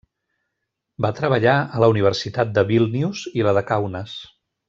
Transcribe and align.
Va 1.05 1.11
treballar 1.19 1.53
a 1.79 1.83
la 1.83 1.91
Universitat 1.93 2.55
de 2.57 2.65
Vílnius 2.73 3.23
i 3.41 3.47
la 3.49 3.53
de 3.59 3.65
Kaunas. 3.73 4.19